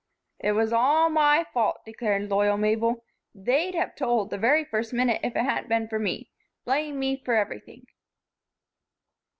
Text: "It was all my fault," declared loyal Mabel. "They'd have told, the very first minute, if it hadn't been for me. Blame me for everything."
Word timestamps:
"It 0.39 0.53
was 0.53 0.73
all 0.73 1.11
my 1.11 1.45
fault," 1.53 1.85
declared 1.85 2.27
loyal 2.31 2.57
Mabel. 2.57 3.03
"They'd 3.35 3.75
have 3.75 3.95
told, 3.95 4.31
the 4.31 4.37
very 4.39 4.65
first 4.65 4.93
minute, 4.93 5.19
if 5.23 5.35
it 5.35 5.43
hadn't 5.43 5.69
been 5.69 5.87
for 5.87 5.99
me. 5.99 6.31
Blame 6.65 6.97
me 6.97 7.21
for 7.23 7.35
everything." 7.35 7.85